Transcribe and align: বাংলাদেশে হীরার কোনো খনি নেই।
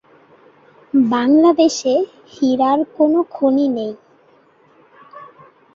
বাংলাদেশে 1.11 1.93
হীরার 2.31 2.79
কোনো 2.97 3.19
খনি 3.31 3.65
নেই। 3.69 3.93